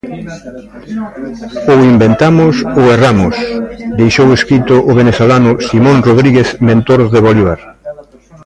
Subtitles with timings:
[1.71, 3.33] Ou inventamos, ou erramos,
[3.99, 7.59] deixou escrito o venezolano Simón Rodríguez, mentor de Bolívar.